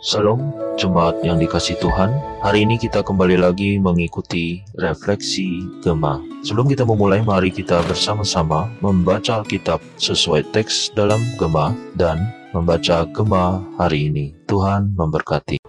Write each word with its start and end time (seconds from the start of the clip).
Salam 0.00 0.56
jemaat 0.80 1.20
yang 1.20 1.36
dikasih 1.36 1.76
Tuhan. 1.76 2.08
Hari 2.40 2.64
ini 2.64 2.80
kita 2.80 3.04
kembali 3.04 3.36
lagi 3.36 3.76
mengikuti 3.76 4.64
refleksi 4.80 5.60
Gema. 5.84 6.24
Sebelum 6.40 6.72
kita 6.72 6.88
memulai, 6.88 7.20
mari 7.20 7.52
kita 7.52 7.84
bersama-sama 7.84 8.72
membaca 8.80 9.44
Alkitab 9.44 9.76
sesuai 10.00 10.56
teks 10.56 10.96
dalam 10.96 11.20
Gema 11.36 11.76
dan 12.00 12.16
membaca 12.56 13.04
Gema 13.12 13.60
hari 13.76 14.08
ini. 14.08 14.32
Tuhan 14.48 14.96
memberkati. 14.96 15.60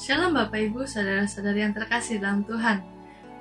Shalom 0.00 0.32
Bapak 0.32 0.64
Ibu, 0.64 0.88
saudara-saudari 0.88 1.68
yang 1.68 1.76
terkasih 1.76 2.24
dalam 2.24 2.48
Tuhan. 2.48 2.80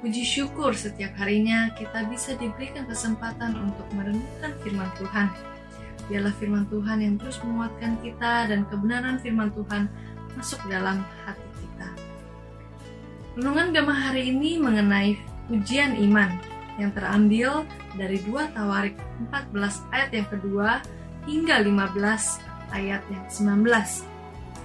Puji 0.04 0.28
syukur 0.28 0.76
setiap 0.76 1.16
harinya 1.16 1.72
kita 1.80 2.04
bisa 2.12 2.36
diberikan 2.36 2.84
kesempatan 2.92 3.56
untuk 3.56 3.88
merenungkan 3.96 4.52
firman 4.68 4.92
Tuhan. 5.00 5.32
Biarlah 6.08 6.32
firman 6.40 6.64
Tuhan 6.72 7.04
yang 7.04 7.16
terus 7.20 7.40
menguatkan 7.44 8.00
kita 8.00 8.48
dan 8.48 8.64
kebenaran 8.72 9.20
firman 9.20 9.52
Tuhan 9.52 9.92
masuk 10.40 10.60
dalam 10.72 11.04
hati 11.28 11.48
kita. 11.60 11.90
Renungan 13.36 13.76
Gema 13.76 13.94
hari 13.94 14.32
ini 14.32 14.56
mengenai 14.58 15.20
ujian 15.52 16.00
iman 16.10 16.32
yang 16.80 16.94
terambil 16.96 17.68
dari 18.00 18.22
2 18.24 18.56
Tawarik 18.56 18.96
14 19.28 19.94
ayat 19.94 20.10
yang 20.14 20.28
kedua 20.30 20.70
hingga 21.28 21.60
15 21.60 22.00
ayat 22.72 23.02
yang 23.12 23.26
19. 23.28 23.68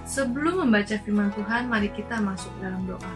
Sebelum 0.03 0.67
membaca 0.67 0.95
firman 0.99 1.31
Tuhan, 1.31 1.71
mari 1.71 1.89
kita 1.91 2.19
masuk 2.19 2.51
dalam 2.59 2.83
doa. 2.87 3.13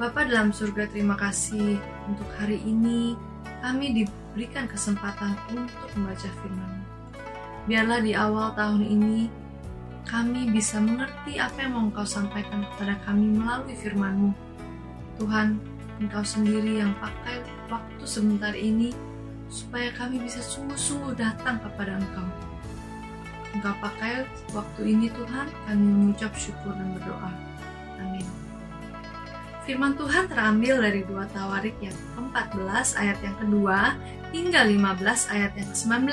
Bapak 0.00 0.32
dalam 0.32 0.50
surga, 0.50 0.88
terima 0.88 1.14
kasih 1.14 1.76
untuk 2.08 2.26
hari 2.40 2.58
ini 2.64 3.14
kami 3.60 4.04
diberikan 4.04 4.64
kesempatan 4.66 5.36
untuk 5.52 5.88
membaca 5.96 6.28
firman 6.40 6.80
Biarlah 7.68 8.00
di 8.00 8.16
awal 8.16 8.56
tahun 8.56 8.82
ini 8.82 9.28
kami 10.08 10.48
bisa 10.48 10.80
mengerti 10.80 11.36
apa 11.36 11.60
yang 11.60 11.72
mau 11.76 11.84
Engkau 11.86 12.08
sampaikan 12.08 12.64
kepada 12.72 12.96
kami 13.04 13.36
melalui 13.36 13.76
firman-Mu. 13.76 14.32
Tuhan, 15.20 15.60
Engkau 16.00 16.24
sendiri 16.24 16.80
yang 16.80 16.96
pakai 16.96 17.44
waktu 17.68 18.04
sebentar 18.08 18.56
ini 18.56 18.96
supaya 19.52 19.92
kami 19.92 20.22
bisa 20.24 20.40
sungguh-sungguh 20.40 21.14
datang 21.20 21.60
kepada 21.60 22.00
Engkau. 22.00 22.28
Engkau 23.54 23.74
pakai 23.82 24.24
waktu 24.56 24.80
ini 24.88 25.12
Tuhan, 25.12 25.46
kami 25.68 25.84
mengucap 25.84 26.32
syukur 26.32 26.72
dan 26.72 26.96
berdoa. 26.96 27.30
Amin. 28.00 28.29
Firman 29.70 29.94
Tuhan 29.94 30.26
terambil 30.26 30.82
dari 30.82 31.06
dua 31.06 31.30
Tawarik 31.30 31.78
yang 31.78 31.94
ke-14 31.94 32.90
ayat 32.98 33.22
yang 33.22 33.38
kedua 33.38 33.94
hingga 34.34 34.66
15 34.66 35.30
ayat 35.30 35.54
yang 35.54 35.70
ke-19. 35.70 36.10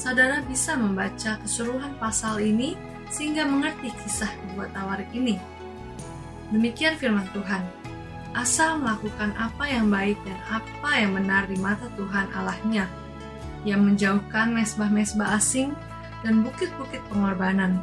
Saudara 0.00 0.40
bisa 0.48 0.72
membaca 0.72 1.36
keseluruhan 1.44 1.92
pasal 2.00 2.40
ini 2.40 2.72
sehingga 3.12 3.44
mengerti 3.44 3.92
kisah 4.00 4.32
dua 4.56 4.64
Tawarik 4.72 5.12
ini. 5.12 5.36
Demikian 6.56 6.96
firman 6.96 7.28
Tuhan. 7.36 7.60
Asa 8.32 8.80
melakukan 8.80 9.36
apa 9.36 9.68
yang 9.68 9.92
baik 9.92 10.16
dan 10.24 10.40
apa 10.48 10.90
yang 10.96 11.20
benar 11.20 11.44
di 11.44 11.60
mata 11.60 11.84
Tuhan 12.00 12.32
Allahnya, 12.32 12.88
yang 13.68 13.84
menjauhkan 13.84 14.56
mesbah-mesbah 14.56 15.36
asing 15.36 15.76
dan 16.24 16.40
bukit-bukit 16.40 17.04
pengorbanan, 17.12 17.76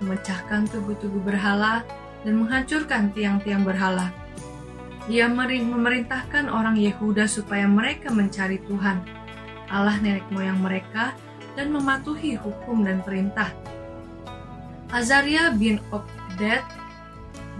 memecahkan 0.00 0.72
tubuh-tubuh 0.72 1.20
berhala, 1.20 1.84
dan 2.24 2.40
menghancurkan 2.40 3.12
tiang-tiang 3.12 3.60
berhala. 3.60 4.21
Ia 5.10 5.26
memerintahkan 5.26 6.46
orang 6.46 6.78
Yehuda 6.78 7.26
supaya 7.26 7.66
mereka 7.66 8.14
mencari 8.14 8.62
Tuhan, 8.62 9.02
Allah 9.66 9.98
nenek 9.98 10.22
moyang 10.30 10.62
mereka, 10.62 11.18
dan 11.58 11.74
mematuhi 11.74 12.38
hukum 12.38 12.86
dan 12.86 13.02
perintah. 13.02 13.50
Azaria 14.94 15.50
bin 15.50 15.82
Obed 15.90 16.62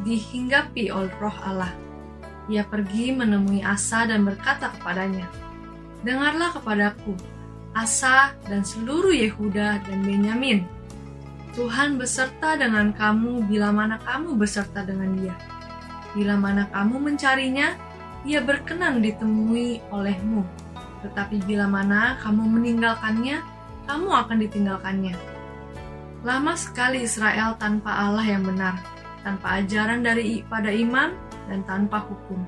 dihinggapi 0.07 0.95
oleh 0.95 1.11
roh 1.19 1.34
Allah. 1.43 1.75
Ia 2.47 2.62
pergi 2.62 3.11
menemui 3.11 3.62
Asa 3.62 4.06
dan 4.06 4.23
berkata 4.23 4.71
kepadanya, 4.78 5.27
Dengarlah 6.03 6.55
kepadaku, 6.55 7.15
Asa 7.75 8.34
dan 8.47 8.62
seluruh 8.62 9.15
Yehuda 9.15 9.83
dan 9.83 9.99
Benyamin, 10.05 10.66
Tuhan 11.59 11.99
beserta 11.99 12.55
dengan 12.55 12.95
kamu 12.95 13.50
bila 13.50 13.75
mana 13.75 13.99
kamu 14.00 14.39
beserta 14.39 14.87
dengan 14.87 15.15
dia. 15.19 15.37
Bila 16.12 16.37
mana 16.37 16.69
kamu 16.69 17.00
mencarinya, 17.00 17.73
ia 18.23 18.45
berkenan 18.45 19.00
ditemui 19.00 19.81
olehmu. 19.91 20.45
Tetapi 21.03 21.43
bila 21.49 21.67
mana 21.67 22.21
kamu 22.23 22.47
meninggalkannya, 22.47 23.43
kamu 23.89 24.09
akan 24.09 24.39
ditinggalkannya. 24.39 25.17
Lama 26.22 26.55
sekali 26.55 27.03
Israel 27.03 27.59
tanpa 27.59 27.91
Allah 27.91 28.22
yang 28.22 28.47
benar, 28.47 28.78
tanpa 29.27 29.59
ajaran 29.59 30.06
dari 30.06 30.47
pada 30.47 30.71
iman 30.71 31.11
dan 31.51 31.67
tanpa 31.67 32.06
hukum. 32.06 32.39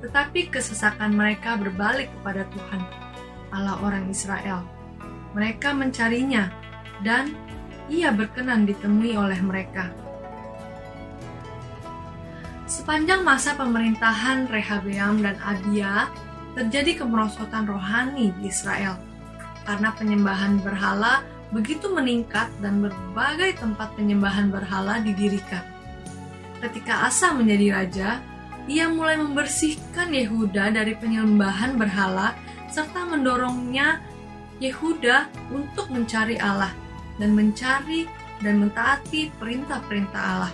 Tetapi 0.00 0.48
kesesakan 0.48 1.12
mereka 1.12 1.60
berbalik 1.60 2.08
kepada 2.18 2.48
Tuhan, 2.48 2.82
Allah 3.52 3.76
orang 3.84 4.08
Israel. 4.08 4.64
Mereka 5.36 5.76
mencarinya 5.76 6.48
dan 7.04 7.36
ia 7.92 8.08
berkenan 8.08 8.64
ditemui 8.64 9.12
oleh 9.12 9.38
mereka. 9.44 9.92
Sepanjang 12.72 13.20
masa 13.20 13.52
pemerintahan 13.52 14.48
Rehabeam 14.48 15.20
dan 15.20 15.36
Abia, 15.44 16.08
terjadi 16.56 17.04
kemerosotan 17.04 17.68
rohani 17.68 18.32
di 18.40 18.48
Israel 18.48 18.96
karena 19.68 19.92
penyembahan 19.92 20.56
berhala 20.64 21.20
begitu 21.52 21.92
meningkat 21.92 22.48
dan 22.64 22.80
berbagai 22.80 23.60
tempat 23.60 23.92
penyembahan 23.92 24.48
berhala 24.48 25.04
didirikan. 25.04 25.60
Ketika 26.64 27.12
Asa 27.12 27.36
menjadi 27.36 27.76
raja, 27.76 28.10
ia 28.64 28.88
mulai 28.88 29.20
membersihkan 29.20 30.08
Yehuda 30.08 30.72
dari 30.72 30.96
penyembahan 30.96 31.76
berhala 31.76 32.32
serta 32.72 33.04
mendorongnya 33.04 34.00
Yehuda 34.64 35.28
untuk 35.52 35.92
mencari 35.92 36.40
Allah 36.40 36.72
dan 37.20 37.36
mencari 37.36 38.08
dan 38.40 38.64
mentaati 38.64 39.28
perintah-perintah 39.36 40.24
Allah. 40.24 40.52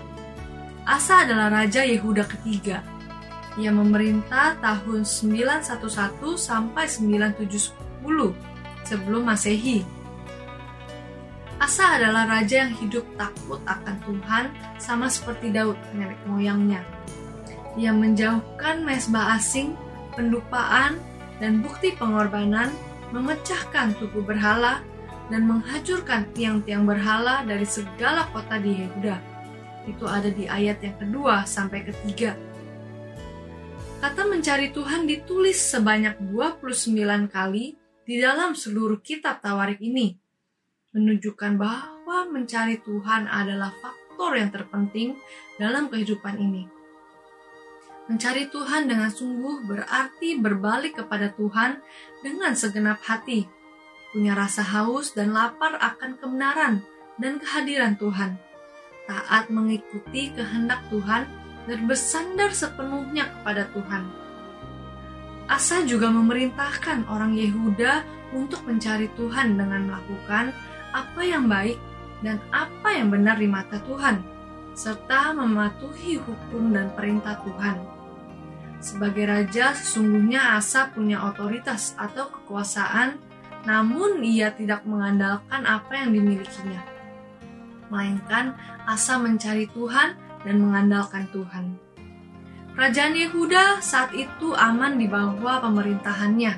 Asa 0.89 1.29
adalah 1.29 1.53
raja 1.53 1.85
Yehuda 1.85 2.25
ketiga. 2.25 2.81
Ia 3.61 3.69
memerintah 3.69 4.57
tahun 4.57 5.05
911 5.05 6.41
sampai 6.41 6.89
970 6.89 7.77
sebelum 8.89 9.23
Masehi. 9.29 9.85
Asa 11.61 12.01
adalah 12.01 12.25
raja 12.25 12.65
yang 12.65 12.73
hidup 12.81 13.05
takut 13.21 13.61
akan 13.69 14.01
Tuhan 14.01 14.45
sama 14.81 15.13
seperti 15.13 15.53
Daud, 15.53 15.77
nenek 15.93 16.17
moyangnya. 16.25 16.81
Ia 17.77 17.93
menjauhkan 17.93 18.81
mesbah 18.81 19.37
asing, 19.37 19.77
pendupaan, 20.17 20.97
dan 21.37 21.61
bukti 21.61 21.93
pengorbanan, 22.01 22.73
memecahkan 23.13 23.93
tubuh 24.01 24.25
berhala, 24.25 24.81
dan 25.29 25.45
menghancurkan 25.45 26.25
tiang-tiang 26.33 26.89
berhala 26.89 27.45
dari 27.45 27.69
segala 27.69 28.25
kota 28.33 28.57
di 28.57 28.89
Yehuda. 28.89 29.28
Itu 29.89 30.05
ada 30.05 30.29
di 30.29 30.45
ayat 30.45 30.85
yang 30.85 31.01
kedua 31.01 31.49
sampai 31.49 31.89
ketiga. 31.89 32.37
Kata 33.99 34.29
mencari 34.29 34.71
Tuhan 34.71 35.09
ditulis 35.09 35.59
sebanyak 35.59 36.21
29 36.31 37.27
kali 37.33 37.75
di 38.05 38.15
dalam 38.21 38.55
seluruh 38.55 39.03
kitab 39.03 39.43
Tawarik 39.43 39.83
ini, 39.83 40.15
menunjukkan 40.95 41.59
bahwa 41.59 42.31
mencari 42.31 42.79
Tuhan 42.79 43.27
adalah 43.27 43.75
faktor 43.81 44.39
yang 44.39 44.55
terpenting 44.55 45.19
dalam 45.59 45.91
kehidupan 45.91 46.39
ini. 46.39 46.71
Mencari 48.09 48.49
Tuhan 48.49 48.89
dengan 48.89 49.13
sungguh 49.13 49.69
berarti 49.69 50.41
berbalik 50.41 51.03
kepada 51.03 51.35
Tuhan 51.35 51.83
dengan 52.25 52.57
segenap 52.57 53.03
hati, 53.05 53.45
punya 54.15 54.33
rasa 54.33 54.65
haus 54.65 55.13
dan 55.13 55.37
lapar 55.37 55.77
akan 55.77 56.17
kebenaran 56.17 56.81
dan 57.21 57.37
kehadiran 57.37 57.99
Tuhan, 58.01 58.41
taat 59.09 59.49
mengikuti 59.49 60.31
kehendak 60.37 60.85
Tuhan 60.93 61.25
dan 61.65 61.79
bersandar 61.89 62.53
sepenuhnya 62.53 63.33
kepada 63.41 63.67
Tuhan. 63.73 64.05
Asa 65.49 65.81
juga 65.89 66.13
memerintahkan 66.13 67.09
orang 67.09 67.33
Yehuda 67.33 68.05
untuk 68.37 68.69
mencari 68.69 69.09
Tuhan 69.17 69.57
dengan 69.57 69.89
melakukan 69.89 70.53
apa 70.93 71.21
yang 71.25 71.49
baik 71.49 71.81
dan 72.21 72.37
apa 72.53 72.93
yang 72.93 73.09
benar 73.09 73.41
di 73.41 73.49
mata 73.49 73.81
Tuhan, 73.89 74.21
serta 74.77 75.33
mematuhi 75.33 76.21
hukum 76.21 76.77
dan 76.77 76.93
perintah 76.93 77.41
Tuhan. 77.49 77.81
Sebagai 78.79 79.25
raja, 79.25 79.73
sesungguhnya 79.73 80.61
Asa 80.61 80.93
punya 80.93 81.25
otoritas 81.25 81.97
atau 81.97 82.29
kekuasaan 82.29 83.19
namun 83.67 84.23
ia 84.23 84.55
tidak 84.55 84.87
mengandalkan 84.87 85.67
apa 85.67 85.93
yang 85.99 86.15
dimilikinya. 86.15 86.98
Melainkan 87.89 88.57
Asa 88.89 89.17
mencari 89.21 89.69
Tuhan 89.73 90.17
dan 90.45 90.57
mengandalkan 90.61 91.29
Tuhan. 91.33 91.77
Kerajaan 92.79 93.19
Yehuda 93.19 93.83
saat 93.83 94.15
itu 94.15 94.55
aman 94.55 95.03
di 95.03 95.11
bawah 95.11 95.59
pemerintahannya. 95.67 96.55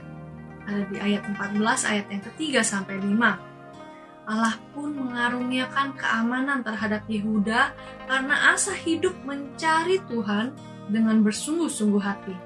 Ada 0.68 0.82
di 0.92 1.00
ayat 1.00 1.24
14 1.24 1.56
ayat 1.88 2.06
yang 2.12 2.22
ketiga 2.28 2.60
sampai 2.60 3.00
5. 3.00 4.28
Allah 4.28 4.54
pun 4.76 4.94
mengaruniakan 4.94 5.96
keamanan 5.96 6.62
terhadap 6.62 7.02
Yehuda 7.08 7.74
karena 8.06 8.52
asa 8.52 8.76
hidup 8.76 9.16
mencari 9.26 9.98
Tuhan 10.06 10.54
dengan 10.92 11.24
bersungguh-sungguh 11.24 12.02
hati. 12.04 12.36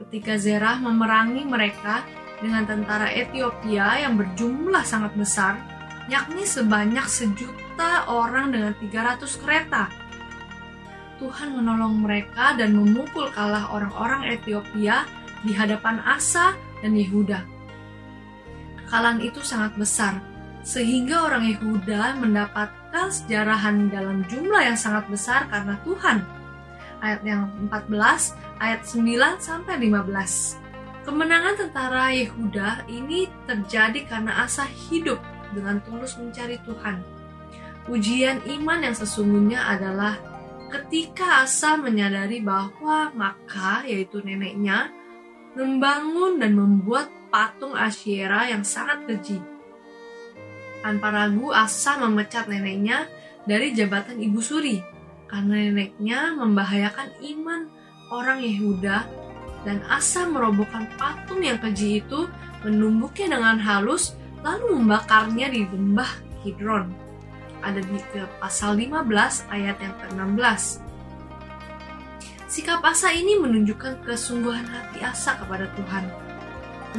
Ketika 0.00 0.40
Zerah 0.40 0.80
memerangi 0.80 1.44
mereka 1.44 2.02
dengan 2.40 2.64
tentara 2.64 3.12
Ethiopia 3.12 4.00
yang 4.02 4.16
berjumlah 4.16 4.82
sangat 4.82 5.12
besar, 5.14 5.60
yakni 6.10 6.42
sebanyak 6.42 7.06
sejuta 7.06 8.10
orang 8.10 8.50
dengan 8.50 8.74
300 8.74 9.22
kereta. 9.38 9.86
Tuhan 11.22 11.54
menolong 11.54 12.02
mereka 12.02 12.58
dan 12.58 12.74
memukul 12.74 13.30
kalah 13.30 13.70
orang-orang 13.70 14.26
Ethiopia 14.34 15.06
di 15.46 15.54
hadapan 15.54 16.02
Asa 16.02 16.58
dan 16.82 16.98
Yehuda. 16.98 17.46
Kekalahan 18.82 19.22
itu 19.22 19.38
sangat 19.46 19.78
besar, 19.78 20.18
sehingga 20.66 21.30
orang 21.30 21.46
Yehuda 21.46 22.18
mendapatkan 22.18 23.06
sejarahan 23.14 23.86
dalam 23.92 24.26
jumlah 24.26 24.66
yang 24.66 24.74
sangat 24.74 25.06
besar 25.06 25.46
karena 25.46 25.78
Tuhan. 25.86 26.26
Ayat 27.00 27.22
yang 27.22 27.46
14, 27.70 28.34
ayat 28.58 28.82
9 28.82 29.38
sampai 29.38 29.78
15. 29.78 30.58
Kemenangan 31.06 31.54
tentara 31.56 32.12
Yehuda 32.12 32.90
ini 32.90 33.30
terjadi 33.46 34.04
karena 34.04 34.44
Asa 34.44 34.68
hidup 34.68 35.20
dengan 35.54 35.82
tulus 35.82 36.16
mencari 36.16 36.58
Tuhan. 36.62 37.02
Ujian 37.90 38.44
iman 38.46 38.80
yang 38.86 38.94
sesungguhnya 38.94 39.66
adalah 39.66 40.20
ketika 40.70 41.42
Asa 41.42 41.74
menyadari 41.74 42.38
bahwa 42.38 43.10
maka 43.16 43.82
yaitu 43.82 44.22
neneknya 44.22 44.94
membangun 45.58 46.38
dan 46.38 46.54
membuat 46.54 47.10
patung 47.34 47.74
Asyera 47.74 48.46
yang 48.46 48.62
sangat 48.62 49.06
keji. 49.10 49.38
Tanpa 50.80 51.10
ragu 51.10 51.50
Asa 51.50 51.98
memecat 51.98 52.46
neneknya 52.46 53.10
dari 53.44 53.74
jabatan 53.74 54.22
ibu 54.22 54.38
suri 54.38 54.78
karena 55.26 55.70
neneknya 55.70 56.38
membahayakan 56.38 57.18
iman 57.22 57.60
orang 58.10 58.38
Yehuda 58.42 59.20
dan 59.62 59.84
Asa 59.86 60.24
merobohkan 60.24 60.88
patung 60.96 61.44
yang 61.44 61.60
keji 61.60 62.00
itu, 62.00 62.26
menumbuknya 62.64 63.36
dengan 63.36 63.60
halus, 63.60 64.16
lalu 64.40 64.80
membakarnya 64.80 65.52
di 65.52 65.64
lembah 65.68 66.10
Kidron. 66.40 66.88
Ada 67.60 67.84
di 67.84 68.00
ke 68.12 68.24
pasal 68.40 68.80
15 68.80 69.04
ayat 69.52 69.76
yang 69.80 69.94
ke-16. 70.00 70.80
Sikap 72.50 72.82
Asa 72.82 73.12
ini 73.12 73.36
menunjukkan 73.36 74.02
kesungguhan 74.02 74.64
hati 74.64 75.04
Asa 75.04 75.36
kepada 75.38 75.68
Tuhan. 75.76 76.04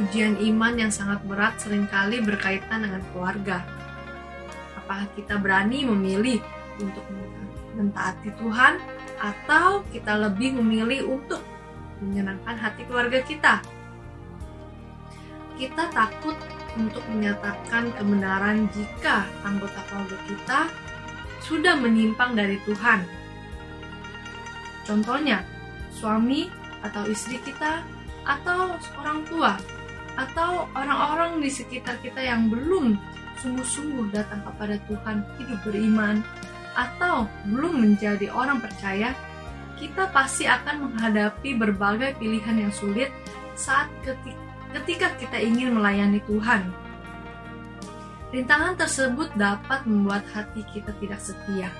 Ujian 0.00 0.40
iman 0.40 0.72
yang 0.78 0.88
sangat 0.88 1.20
berat 1.28 1.60
sering 1.60 1.84
kali 1.90 2.22
berkaitan 2.24 2.86
dengan 2.86 3.02
keluarga. 3.12 3.60
Apakah 4.78 5.04
kita 5.12 5.36
berani 5.36 5.84
memilih 5.84 6.40
untuk 6.80 7.04
mentaati 7.76 8.32
Tuhan 8.40 8.80
atau 9.20 9.84
kita 9.92 10.16
lebih 10.18 10.56
memilih 10.56 11.20
untuk 11.20 11.42
menyenangkan 12.02 12.56
hati 12.58 12.82
keluarga 12.88 13.20
kita. 13.22 13.62
Kita 15.56 15.92
takut 15.94 16.34
untuk 16.78 17.04
menyatakan 17.12 17.92
kebenaran 17.96 18.68
jika 18.72 19.28
anggota 19.44 19.80
keluarga 19.88 20.18
kita 20.28 20.60
sudah 21.42 21.74
menyimpang 21.76 22.38
dari 22.38 22.56
Tuhan. 22.64 23.02
Contohnya, 24.86 25.42
suami 25.94 26.48
atau 26.82 27.06
istri 27.06 27.38
kita, 27.42 27.82
atau 28.22 28.78
orang 28.98 29.26
tua, 29.26 29.58
atau 30.14 30.70
orang-orang 30.74 31.42
di 31.42 31.50
sekitar 31.50 31.98
kita 32.02 32.22
yang 32.22 32.50
belum 32.50 32.98
sungguh-sungguh 33.42 34.14
datang 34.14 34.42
kepada 34.46 34.78
Tuhan, 34.86 35.26
hidup 35.38 35.58
beriman, 35.66 36.22
atau 36.78 37.28
belum 37.46 37.84
menjadi 37.84 38.32
orang 38.32 38.62
percaya 38.62 39.12
kita 39.76 40.08
pasti 40.14 40.46
akan 40.46 40.88
menghadapi 40.88 41.58
berbagai 41.58 42.14
pilihan 42.22 42.68
yang 42.68 42.72
sulit 42.72 43.10
saat 43.58 43.90
ketika 44.06 44.51
kita 45.32 45.48
ingin 45.48 45.72
melayani 45.78 46.20
Tuhan. 46.28 46.68
Rintangan 48.36 48.76
tersebut 48.76 49.32
dapat 49.38 49.80
membuat 49.88 50.28
hati 50.36 50.60
kita 50.68 50.92
tidak 51.00 51.24
setia. 51.24 51.72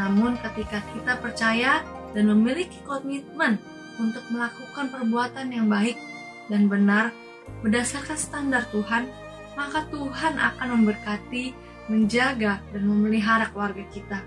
Namun 0.00 0.40
ketika 0.40 0.80
kita 0.96 1.20
percaya 1.20 1.84
dan 2.16 2.24
memiliki 2.32 2.80
komitmen 2.88 3.60
untuk 4.00 4.24
melakukan 4.32 4.88
perbuatan 4.88 5.52
yang 5.52 5.68
baik 5.68 6.00
dan 6.48 6.72
benar 6.72 7.12
berdasarkan 7.60 8.16
standar 8.16 8.64
Tuhan, 8.72 9.12
maka 9.60 9.84
Tuhan 9.92 10.40
akan 10.40 10.68
memberkati, 10.80 11.52
menjaga, 11.92 12.64
dan 12.72 12.82
memelihara 12.88 13.52
keluarga 13.52 13.84
kita. 13.92 14.24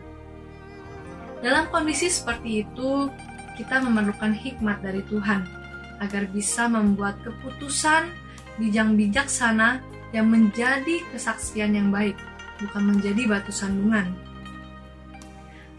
Dalam 1.42 1.74
kondisi 1.74 2.06
seperti 2.06 2.70
itu, 2.70 3.10
kita 3.58 3.82
memerlukan 3.82 4.30
hikmat 4.30 4.86
dari 4.86 5.02
Tuhan 5.10 5.63
agar 6.02 6.26
bisa 6.32 6.66
membuat 6.72 7.20
keputusan 7.22 8.10
bijak 8.62 8.90
bijaksana 8.94 9.82
yang 10.14 10.30
menjadi 10.30 11.02
kesaksian 11.10 11.74
yang 11.74 11.90
baik, 11.90 12.14
bukan 12.62 12.94
menjadi 12.94 13.26
batu 13.26 13.50
sandungan. 13.50 14.14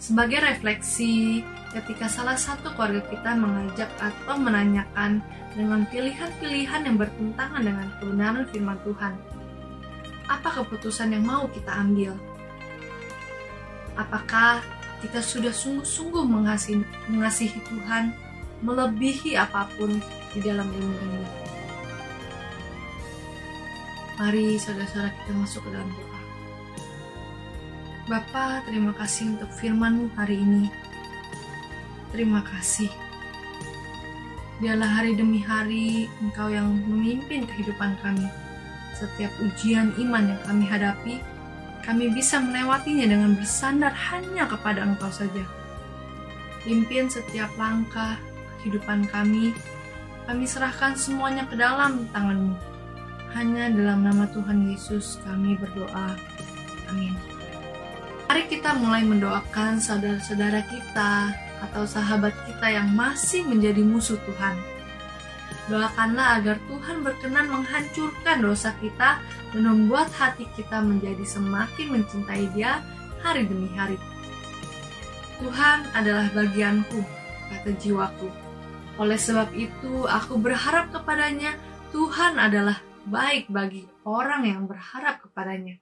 Sebagai 0.02 0.42
refleksi, 0.42 1.40
ketika 1.72 2.10
salah 2.10 2.36
satu 2.36 2.74
keluarga 2.74 3.00
kita 3.08 3.30
mengajak 3.38 3.88
atau 3.96 4.36
menanyakan 4.36 5.22
dengan 5.54 5.86
pilihan-pilihan 5.88 6.82
yang 6.82 6.96
bertentangan 6.98 7.62
dengan 7.62 7.88
kebenaran 8.02 8.44
firman 8.50 8.78
Tuhan, 8.82 9.14
apa 10.28 10.48
keputusan 10.60 11.14
yang 11.14 11.24
mau 11.24 11.46
kita 11.48 11.72
ambil? 11.72 12.12
Apakah 13.94 14.60
kita 14.98 15.22
sudah 15.22 15.54
sungguh-sungguh 15.54 16.26
mengasihi, 16.26 16.82
mengasihi 17.06 17.60
Tuhan 17.70 18.23
melebihi 18.64 19.36
apa 19.36 19.68
pun 19.76 20.00
di 20.32 20.40
dalam 20.40 20.66
ilmu 20.72 20.96
ini. 21.04 21.24
Mari 24.16 24.56
saudara-saudara 24.56 25.12
kita 25.12 25.32
masuk 25.36 25.60
ke 25.68 25.70
dalam 25.74 25.90
doa. 25.92 26.20
Bapa, 28.04 28.64
terima 28.64 28.92
kasih 28.96 29.36
untuk 29.36 29.50
firman 29.60 30.08
hari 30.16 30.40
ini. 30.40 30.68
Terima 32.12 32.40
kasih. 32.46 32.88
Biarlah 34.62 34.86
hari 34.86 35.18
demi 35.18 35.42
hari 35.42 36.06
Engkau 36.22 36.46
yang 36.46 36.78
memimpin 36.86 37.42
kehidupan 37.42 37.98
kami. 38.00 38.28
Setiap 38.94 39.34
ujian 39.42 39.90
iman 39.98 40.30
yang 40.30 40.40
kami 40.46 40.62
hadapi, 40.62 41.14
kami 41.82 42.14
bisa 42.14 42.38
melewatinya 42.38 43.10
dengan 43.10 43.34
bersandar 43.34 43.90
hanya 44.14 44.46
kepada 44.46 44.86
Engkau 44.86 45.10
saja. 45.10 45.42
Pimpin 46.62 47.10
setiap 47.10 47.50
langkah 47.58 48.14
kehidupan 48.64 49.04
kami, 49.12 49.52
kami 50.24 50.48
serahkan 50.48 50.96
semuanya 50.96 51.44
ke 51.44 51.60
dalam 51.60 52.08
tangan-Mu. 52.16 52.56
Hanya 53.36 53.68
dalam 53.68 54.00
nama 54.08 54.24
Tuhan 54.32 54.72
Yesus 54.72 55.20
kami 55.28 55.60
berdoa. 55.60 56.16
Amin. 56.88 57.12
Mari 58.24 58.48
kita 58.48 58.72
mulai 58.80 59.04
mendoakan 59.04 59.76
saudara-saudara 59.76 60.64
kita 60.64 61.36
atau 61.70 61.84
sahabat 61.84 62.32
kita 62.48 62.72
yang 62.72 62.88
masih 62.96 63.44
menjadi 63.44 63.84
musuh 63.84 64.18
Tuhan 64.24 64.56
Doakanlah 65.64 66.44
agar 66.44 66.60
Tuhan 66.68 67.00
berkenan 67.00 67.48
menghancurkan 67.48 68.44
dosa 68.44 68.76
kita 68.84 69.16
dan 69.56 69.62
membuat 69.64 70.12
hati 70.12 70.44
kita 70.52 70.84
menjadi 70.84 71.24
semakin 71.24 71.88
mencintai 71.88 72.52
Dia 72.52 72.84
hari 73.24 73.48
demi 73.48 73.72
hari. 73.72 73.96
Tuhan 75.40 75.88
adalah 75.96 76.28
bagianku, 76.36 77.00
kata 77.48 77.70
jiwaku. 77.80 78.43
Oleh 78.94 79.18
sebab 79.18 79.50
itu, 79.58 80.06
aku 80.06 80.38
berharap 80.38 80.94
kepadanya. 80.94 81.58
Tuhan 81.90 82.38
adalah 82.38 82.78
baik 83.06 83.50
bagi 83.50 83.86
orang 84.06 84.46
yang 84.46 84.70
berharap 84.70 85.18
kepadanya, 85.22 85.78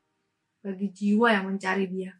bagi 0.64 0.88
jiwa 0.92 1.28
yang 1.33 1.45
mencari 1.52 1.88
Dia. 1.88 2.16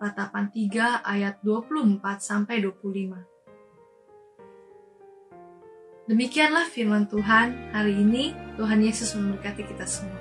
Ratapan 0.00 0.48
3 0.48 1.02
ayat 1.02 1.42
24 1.42 2.00
sampai 2.22 2.62
25. 2.62 3.30
Demikianlah 6.10 6.66
firman 6.66 7.06
Tuhan 7.06 7.70
hari 7.70 7.94
ini. 8.00 8.34
Tuhan 8.58 8.82
Yesus 8.82 9.14
memberkati 9.14 9.62
kita 9.62 9.86
semua. 9.86 10.19